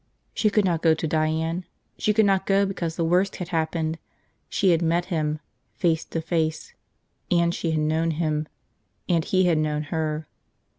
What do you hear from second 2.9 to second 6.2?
the worst had happened. She had met him. Face